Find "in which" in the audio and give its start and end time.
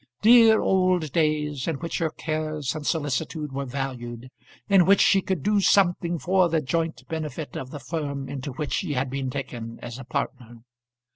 1.67-1.99, 4.67-4.99